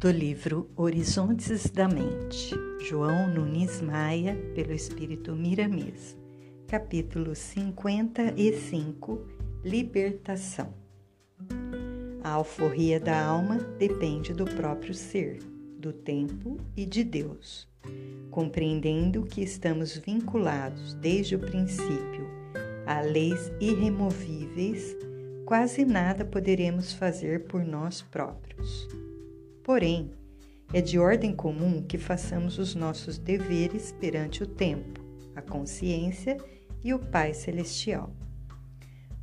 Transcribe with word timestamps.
do 0.00 0.10
livro 0.10 0.66
Horizontes 0.76 1.68
da 1.68 1.86
Mente, 1.86 2.54
João 2.88 3.28
Nunes 3.28 3.82
Maia, 3.82 4.34
pelo 4.54 4.72
Espírito 4.72 5.36
Miramês, 5.36 6.16
capítulo 6.66 7.34
55 7.34 9.20
Libertação. 9.62 10.72
A 12.24 12.30
alforria 12.30 12.98
da 12.98 13.22
alma 13.22 13.58
depende 13.78 14.32
do 14.32 14.46
próprio 14.46 14.94
ser, 14.94 15.40
do 15.78 15.92
tempo 15.92 16.56
e 16.74 16.86
de 16.86 17.04
Deus. 17.04 17.68
Compreendendo 18.30 19.24
que 19.24 19.42
estamos 19.42 19.98
vinculados 19.98 20.94
desde 20.94 21.36
o 21.36 21.40
princípio 21.40 22.26
a 22.86 23.02
leis 23.02 23.52
irremovíveis, 23.60 24.96
quase 25.44 25.84
nada 25.84 26.24
poderemos 26.24 26.90
fazer 26.90 27.44
por 27.44 27.62
nós 27.62 28.00
próprios. 28.00 28.88
Porém, 29.62 30.10
é 30.72 30.80
de 30.80 30.98
ordem 30.98 31.34
comum 31.34 31.82
que 31.82 31.98
façamos 31.98 32.58
os 32.58 32.74
nossos 32.74 33.18
deveres 33.18 33.92
perante 33.92 34.42
o 34.42 34.46
tempo, 34.46 35.00
a 35.34 35.42
consciência 35.42 36.36
e 36.82 36.94
o 36.94 36.98
Pai 36.98 37.34
Celestial. 37.34 38.14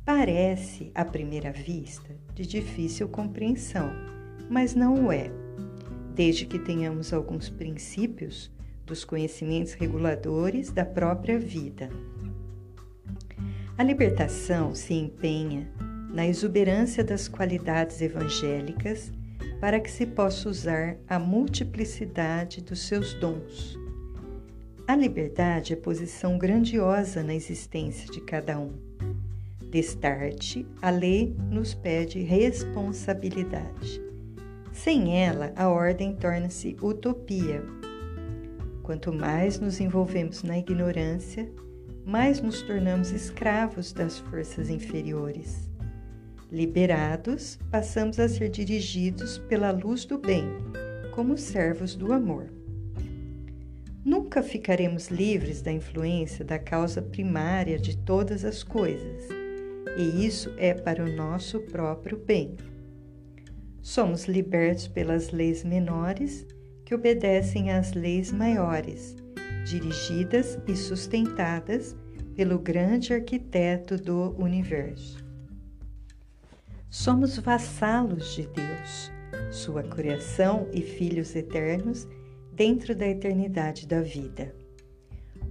Parece, 0.04 0.90
à 0.94 1.04
primeira 1.04 1.52
vista, 1.52 2.14
de 2.34 2.46
difícil 2.46 3.08
compreensão, 3.08 3.90
mas 4.48 4.74
não 4.74 5.06
o 5.06 5.12
é, 5.12 5.30
desde 6.14 6.46
que 6.46 6.58
tenhamos 6.58 7.12
alguns 7.12 7.48
princípios 7.48 8.50
dos 8.84 9.04
conhecimentos 9.04 9.74
reguladores 9.74 10.70
da 10.70 10.84
própria 10.84 11.38
vida. 11.38 11.90
A 13.76 13.82
libertação 13.82 14.74
se 14.74 14.94
empenha 14.94 15.70
na 16.10 16.26
exuberância 16.26 17.04
das 17.04 17.28
qualidades 17.28 18.00
evangélicas 18.00 19.12
para 19.60 19.80
que 19.80 19.90
se 19.90 20.06
possa 20.06 20.48
usar 20.48 20.96
a 21.08 21.18
multiplicidade 21.18 22.62
dos 22.62 22.86
seus 22.86 23.14
dons. 23.14 23.78
A 24.86 24.96
liberdade 24.96 25.72
é 25.72 25.76
posição 25.76 26.38
grandiosa 26.38 27.22
na 27.22 27.34
existência 27.34 28.10
de 28.10 28.20
cada 28.20 28.58
um. 28.58 28.72
Destarte, 29.70 30.66
a 30.80 30.88
lei 30.88 31.36
nos 31.50 31.74
pede 31.74 32.20
responsabilidade. 32.20 34.00
Sem 34.72 35.22
ela, 35.22 35.52
a 35.56 35.68
ordem 35.68 36.14
torna-se 36.14 36.76
utopia. 36.80 37.62
Quanto 38.82 39.12
mais 39.12 39.60
nos 39.60 39.80
envolvemos 39.80 40.42
na 40.42 40.56
ignorância, 40.56 41.50
mais 42.06 42.40
nos 42.40 42.62
tornamos 42.62 43.10
escravos 43.10 43.92
das 43.92 44.18
forças 44.18 44.70
inferiores. 44.70 45.67
Liberados, 46.50 47.58
passamos 47.70 48.18
a 48.18 48.26
ser 48.26 48.48
dirigidos 48.48 49.36
pela 49.36 49.70
luz 49.70 50.06
do 50.06 50.16
bem, 50.16 50.44
como 51.14 51.36
servos 51.36 51.94
do 51.94 52.10
amor. 52.10 52.46
Nunca 54.02 54.42
ficaremos 54.42 55.08
livres 55.08 55.60
da 55.60 55.70
influência 55.70 56.42
da 56.42 56.58
causa 56.58 57.02
primária 57.02 57.78
de 57.78 57.98
todas 57.98 58.46
as 58.46 58.62
coisas, 58.62 59.28
e 59.98 60.24
isso 60.24 60.50
é 60.56 60.72
para 60.72 61.04
o 61.04 61.12
nosso 61.12 61.60
próprio 61.60 62.16
bem. 62.16 62.56
Somos 63.82 64.24
libertos 64.24 64.88
pelas 64.88 65.30
leis 65.30 65.62
menores 65.62 66.46
que 66.82 66.94
obedecem 66.94 67.72
às 67.72 67.92
leis 67.92 68.32
maiores, 68.32 69.14
dirigidas 69.66 70.58
e 70.66 70.74
sustentadas 70.74 71.94
pelo 72.34 72.58
grande 72.58 73.12
arquiteto 73.12 73.98
do 73.98 74.34
universo. 74.42 75.27
Somos 76.90 77.36
vassalos 77.38 78.34
de 78.34 78.46
Deus, 78.46 79.12
sua 79.50 79.82
criação 79.82 80.66
e 80.72 80.80
filhos 80.80 81.36
eternos 81.36 82.08
dentro 82.54 82.96
da 82.96 83.06
eternidade 83.06 83.86
da 83.86 84.00
vida. 84.00 84.54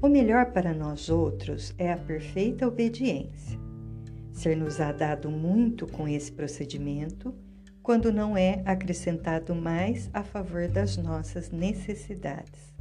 O 0.01 0.09
melhor 0.09 0.47
para 0.51 0.73
nós 0.73 1.09
outros 1.09 1.75
é 1.78 1.94
a 1.94 1.97
perfeita 1.97 2.67
obediência. 2.67 3.59
Ser-nos-á 4.34 4.91
dado 4.91 5.29
muito 5.29 5.85
com 5.85 6.07
esse 6.07 6.31
procedimento, 6.31 7.31
quando 7.84 8.11
não 8.11 8.35
é 8.35 8.63
acrescentado 8.66 9.53
mais 9.53 10.09
a 10.13 10.23
favor 10.23 10.67
das 10.67 10.97
nossas 10.97 11.51
necessidades. 11.51 12.73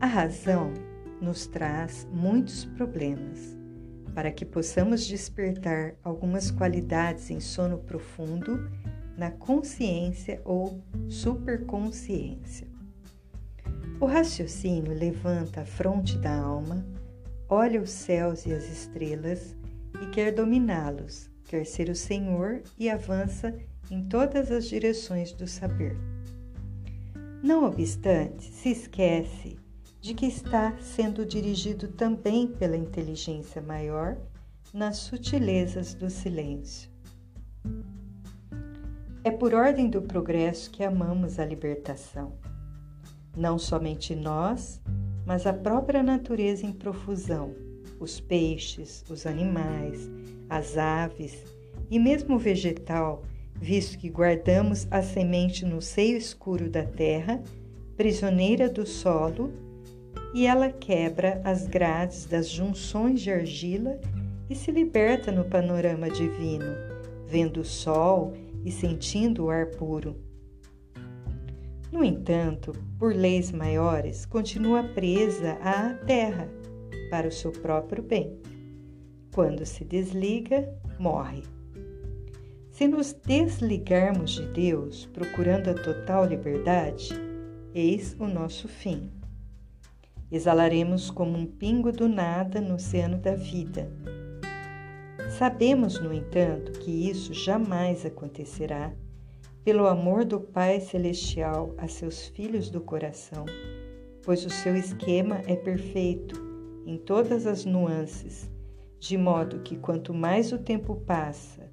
A 0.00 0.06
razão 0.06 0.74
nos 1.20 1.46
traz 1.46 2.04
muitos 2.12 2.64
problemas 2.64 3.56
para 4.14 4.30
que 4.30 4.44
possamos 4.44 5.06
despertar 5.06 5.94
algumas 6.02 6.50
qualidades 6.50 7.30
em 7.30 7.40
sono 7.40 7.78
profundo 7.78 8.70
na 9.16 9.30
consciência 9.30 10.40
ou 10.44 10.80
superconsciência. 11.08 12.68
O 14.00 14.06
raciocínio 14.06 14.92
levanta 14.92 15.62
a 15.62 15.64
fronte 15.64 16.18
da 16.18 16.34
alma, 16.36 16.84
olha 17.48 17.80
os 17.80 17.90
céus 17.90 18.46
e 18.46 18.52
as 18.52 18.64
estrelas 18.64 19.56
e 20.02 20.06
quer 20.06 20.32
dominá-los, 20.32 21.30
quer 21.44 21.64
ser 21.64 21.88
o 21.88 21.94
Senhor 21.94 22.62
e 22.78 22.90
avança 22.90 23.56
em 23.90 24.04
todas 24.04 24.50
as 24.50 24.66
direções 24.66 25.32
do 25.32 25.46
saber. 25.46 25.96
Não 27.42 27.64
obstante, 27.64 28.50
se 28.50 28.70
esquece 28.70 29.56
de 30.04 30.12
que 30.12 30.26
está 30.26 30.76
sendo 30.82 31.24
dirigido 31.24 31.88
também 31.88 32.46
pela 32.46 32.76
inteligência 32.76 33.62
maior 33.62 34.18
nas 34.70 34.98
sutilezas 34.98 35.94
do 35.94 36.10
silêncio. 36.10 36.90
É 39.24 39.30
por 39.30 39.54
ordem 39.54 39.88
do 39.88 40.02
progresso 40.02 40.70
que 40.70 40.84
amamos 40.84 41.38
a 41.38 41.46
libertação. 41.46 42.34
Não 43.34 43.58
somente 43.58 44.14
nós, 44.14 44.78
mas 45.24 45.46
a 45.46 45.54
própria 45.54 46.02
natureza 46.02 46.66
em 46.66 46.72
profusão, 46.74 47.54
os 47.98 48.20
peixes, 48.20 49.02
os 49.08 49.24
animais, 49.24 50.10
as 50.50 50.76
aves 50.76 51.46
e 51.90 51.98
mesmo 51.98 52.34
o 52.34 52.38
vegetal, 52.38 53.22
visto 53.54 53.96
que 53.96 54.10
guardamos 54.10 54.86
a 54.90 55.00
semente 55.00 55.64
no 55.64 55.80
seio 55.80 56.18
escuro 56.18 56.68
da 56.68 56.84
terra, 56.84 57.42
prisioneira 57.96 58.68
do 58.68 58.84
solo 58.84 59.63
e 60.34 60.46
ela 60.46 60.70
quebra 60.70 61.40
as 61.44 61.66
grades 61.66 62.26
das 62.26 62.48
junções 62.48 63.20
de 63.20 63.30
argila 63.30 64.00
e 64.48 64.54
se 64.54 64.70
liberta 64.70 65.30
no 65.32 65.44
panorama 65.44 66.10
divino, 66.10 66.74
vendo 67.26 67.60
o 67.60 67.64
sol 67.64 68.34
e 68.64 68.70
sentindo 68.70 69.44
o 69.44 69.50
ar 69.50 69.66
puro. 69.66 70.16
No 71.92 72.02
entanto, 72.02 72.72
por 72.98 73.14
leis 73.14 73.52
maiores, 73.52 74.26
continua 74.26 74.82
presa 74.82 75.52
à 75.62 75.94
terra 75.94 76.48
para 77.10 77.28
o 77.28 77.32
seu 77.32 77.52
próprio 77.52 78.02
bem. 78.02 78.36
Quando 79.32 79.64
se 79.64 79.84
desliga, 79.84 80.68
morre. 80.98 81.42
Se 82.72 82.88
nos 82.88 83.12
desligarmos 83.12 84.32
de 84.32 84.46
Deus, 84.48 85.06
procurando 85.12 85.70
a 85.70 85.74
total 85.74 86.26
liberdade, 86.26 87.10
eis 87.72 88.16
o 88.18 88.26
nosso 88.26 88.66
fim. 88.66 89.08
Exalaremos 90.30 91.10
como 91.10 91.36
um 91.36 91.46
pingo 91.46 91.92
do 91.92 92.08
nada 92.08 92.60
no 92.60 92.74
oceano 92.74 93.18
da 93.18 93.34
vida. 93.34 93.90
Sabemos, 95.38 96.00
no 96.00 96.12
entanto, 96.12 96.72
que 96.72 97.08
isso 97.08 97.32
jamais 97.34 98.04
acontecerá 98.06 98.92
pelo 99.64 99.86
amor 99.86 100.24
do 100.24 100.40
Pai 100.40 100.80
Celestial 100.80 101.74
a 101.78 101.88
seus 101.88 102.26
filhos 102.28 102.70
do 102.70 102.80
coração, 102.80 103.44
pois 104.22 104.44
o 104.44 104.50
seu 104.50 104.76
esquema 104.76 105.40
é 105.46 105.56
perfeito 105.56 106.40
em 106.86 106.98
todas 106.98 107.46
as 107.46 107.64
nuances, 107.64 108.50
de 108.98 109.16
modo 109.16 109.60
que 109.60 109.76
quanto 109.76 110.12
mais 110.12 110.52
o 110.52 110.58
tempo 110.58 110.96
passa, 110.96 111.70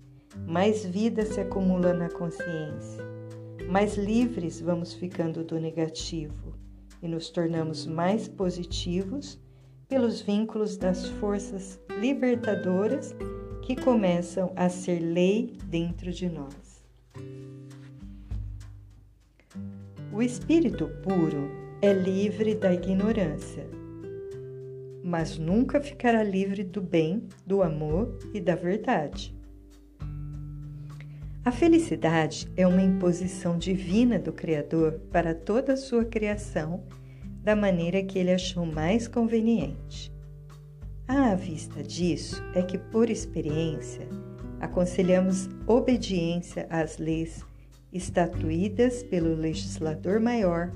mais 0.47 0.85
vida 0.85 1.25
se 1.25 1.39
acumula 1.39 1.93
na 1.93 2.09
consciência, 2.09 3.03
mais 3.67 3.97
livres 3.97 4.61
vamos 4.61 4.93
ficando 4.93 5.43
do 5.43 5.59
negativo 5.59 6.60
e 7.01 7.07
nos 7.07 7.29
tornamos 7.29 7.85
mais 7.85 8.27
positivos 8.27 9.39
pelos 9.87 10.21
vínculos 10.21 10.77
das 10.77 11.07
forças 11.07 11.79
libertadoras 11.99 13.13
que 13.61 13.75
começam 13.75 14.51
a 14.55 14.69
ser 14.69 14.99
lei 14.99 15.57
dentro 15.65 16.11
de 16.11 16.29
nós. 16.29 16.85
O 20.13 20.21
espírito 20.21 20.87
puro 21.03 21.49
é 21.81 21.93
livre 21.93 22.53
da 22.53 22.73
ignorância, 22.73 23.65
mas 25.03 25.37
nunca 25.37 25.81
ficará 25.81 26.23
livre 26.23 26.63
do 26.63 26.81
bem, 26.81 27.27
do 27.45 27.63
amor 27.63 28.17
e 28.33 28.39
da 28.39 28.55
verdade. 28.55 29.35
A 31.43 31.51
felicidade 31.51 32.47
é 32.55 32.67
uma 32.67 32.83
imposição 32.83 33.57
divina 33.57 34.19
do 34.19 34.31
Criador 34.31 35.01
para 35.11 35.33
toda 35.33 35.73
a 35.73 35.77
sua 35.77 36.05
criação, 36.05 36.83
da 37.41 37.55
maneira 37.55 38.03
que 38.03 38.19
ele 38.19 38.31
achou 38.31 38.63
mais 38.63 39.07
conveniente. 39.07 40.13
À 41.07 41.33
vista 41.33 41.81
disso, 41.81 42.43
é 42.53 42.61
que, 42.61 42.77
por 42.77 43.09
experiência, 43.09 44.07
aconselhamos 44.59 45.49
obediência 45.65 46.67
às 46.69 46.99
leis 46.99 47.43
estatuídas 47.91 49.01
pelo 49.01 49.33
legislador 49.33 50.19
maior, 50.19 50.71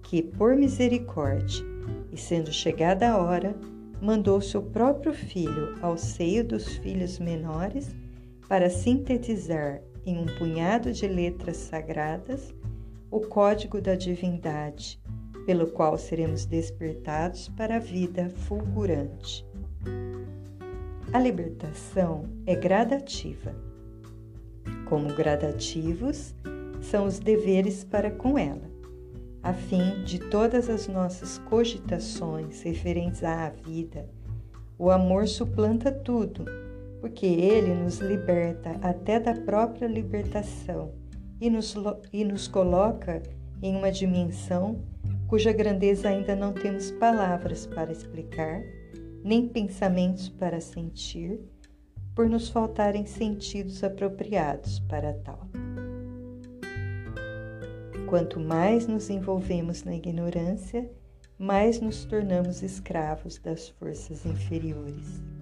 que, 0.00 0.22
por 0.22 0.54
misericórdia, 0.54 1.66
e 2.12 2.16
sendo 2.16 2.52
chegada 2.52 3.10
a 3.10 3.18
hora, 3.18 3.56
mandou 4.00 4.40
seu 4.40 4.62
próprio 4.62 5.12
filho 5.12 5.74
ao 5.82 5.98
seio 5.98 6.44
dos 6.44 6.76
filhos 6.76 7.18
menores 7.18 7.92
para 8.48 8.70
sintetizar 8.70 9.82
em 10.06 10.18
um 10.18 10.26
punhado 10.26 10.92
de 10.92 11.06
letras 11.06 11.56
sagradas 11.56 12.54
o 13.10 13.20
código 13.20 13.80
da 13.80 13.94
divindade, 13.94 15.00
pelo 15.46 15.68
qual 15.68 15.96
seremos 15.96 16.44
despertados 16.44 17.48
para 17.48 17.76
a 17.76 17.78
vida 17.78 18.28
fulgurante. 18.28 19.46
A 21.12 21.18
libertação 21.20 22.24
é 22.44 22.56
gradativa. 22.56 23.54
Como 24.88 25.14
gradativos 25.14 26.34
são 26.80 27.06
os 27.06 27.18
deveres 27.18 27.84
para 27.84 28.10
com 28.10 28.36
ela, 28.36 28.68
a 29.42 29.52
fim 29.52 30.02
de 30.04 30.18
todas 30.18 30.68
as 30.68 30.88
nossas 30.88 31.38
cogitações 31.38 32.62
referentes 32.62 33.22
à 33.22 33.48
vida, 33.50 34.08
o 34.76 34.90
amor 34.90 35.28
suplanta 35.28 35.92
tudo, 35.92 36.44
porque 37.04 37.26
ele 37.26 37.74
nos 37.74 37.98
liberta 37.98 38.78
até 38.80 39.20
da 39.20 39.34
própria 39.34 39.86
libertação 39.86 40.94
e 41.38 41.50
nos, 41.50 41.74
e 42.10 42.24
nos 42.24 42.48
coloca 42.48 43.22
em 43.62 43.76
uma 43.76 43.92
dimensão 43.92 44.82
cuja 45.28 45.52
grandeza 45.52 46.08
ainda 46.08 46.34
não 46.34 46.54
temos 46.54 46.90
palavras 46.92 47.66
para 47.66 47.92
explicar 47.92 48.62
nem 49.22 49.46
pensamentos 49.46 50.30
para 50.30 50.62
sentir, 50.62 51.38
por 52.14 52.26
nos 52.26 52.48
faltarem 52.48 53.04
sentidos 53.04 53.84
apropriados 53.84 54.78
para 54.80 55.12
tal. 55.12 55.46
Quanto 58.08 58.40
mais 58.40 58.86
nos 58.86 59.10
envolvemos 59.10 59.84
na 59.84 59.94
ignorância, 59.94 60.90
mais 61.38 61.82
nos 61.82 62.06
tornamos 62.06 62.62
escravos 62.62 63.38
das 63.38 63.68
forças 63.68 64.24
inferiores. 64.24 65.33